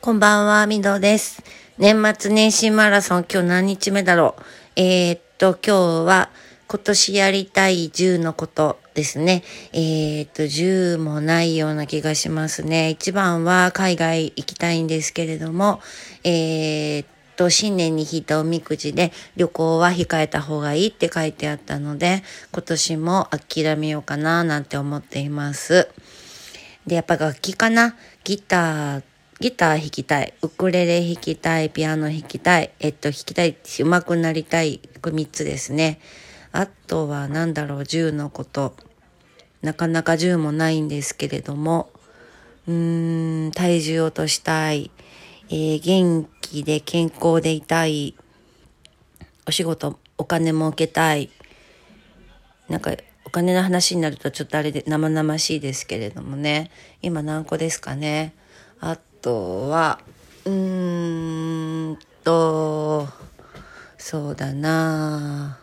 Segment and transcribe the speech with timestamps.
[0.00, 1.42] こんばんは、みどです。
[1.76, 4.42] 年末年始マラソン、今日何日目だろう。
[4.76, 6.30] えー、っと、今日は
[6.68, 9.42] 今年やりたい10のことですね。
[9.72, 12.90] えー、っと、10もないような気がしますね。
[12.90, 15.80] 一番は海外行きたいんですけれども、
[16.22, 22.22] えー、っと、新年に引いたおみくじで旅行は控えた方がいいって書いてあったので、
[22.52, 25.88] 今年も諦めようかななんて思っています。
[26.86, 29.02] で、やっぱ楽器かなギター
[29.40, 36.00] ギター弾きたい、ウクレレ弾きたい、ピアノ弾きたい、えっと、弾きたい、上手くなりたい、これ3つですね。
[36.50, 38.74] あとは何だろう、銃のこと。
[39.62, 41.88] なかなか銃もないんですけれども、
[42.66, 44.90] うーん、体重落としたい、
[45.50, 48.16] えー、元気で健康でいたい、
[49.46, 51.30] お仕事、お金儲けたい。
[52.68, 52.90] なんか、
[53.24, 56.72] お金の話になるとちょっとあれで生々しいですけれどもね。
[57.02, 58.34] 今何個ですかね。
[58.80, 60.00] あとは、
[60.44, 63.08] うーんと、
[63.96, 65.58] そうだな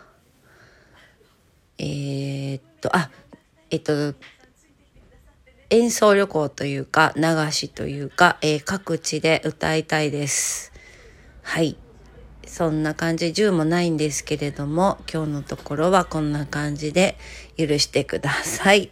[1.78, 3.10] えー、っと、あ、
[3.70, 4.14] えっと、
[5.70, 10.72] 演奏旅行というか、流しというか、えー、各地で歌いたいです。
[11.42, 11.78] はい。
[12.46, 17.18] そんな感じ、10もないんですけれども、今日のところはこんな感じで
[17.58, 18.92] 許してください。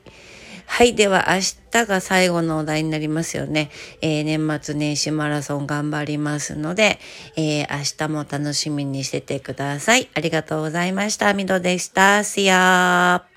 [0.65, 0.95] はい。
[0.95, 3.69] では、明日が最後のお題になりますよね。
[4.01, 6.99] えー、年末年始マラソン頑張りますので、
[7.35, 10.09] えー、明日も楽しみにしててください。
[10.13, 11.33] ありがとうございました。
[11.33, 12.19] みどでした。
[12.19, 13.32] See ya!